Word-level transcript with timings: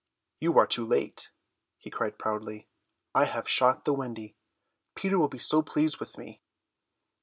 "You 0.39 0.57
are 0.57 0.65
too 0.65 0.83
late," 0.83 1.29
he 1.77 1.91
cried 1.91 2.17
proudly, 2.17 2.67
"I 3.13 3.25
have 3.25 3.47
shot 3.47 3.85
the 3.85 3.93
Wendy. 3.93 4.35
Peter 4.95 5.19
will 5.19 5.29
be 5.29 5.37
so 5.37 5.61
pleased 5.61 5.99
with 5.99 6.17
me." 6.17 6.41